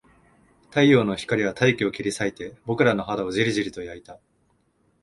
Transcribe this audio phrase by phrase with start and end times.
[0.71, 4.19] 太陽の光は大気を切り裂いて、僕らの肌をじりじりと焼いた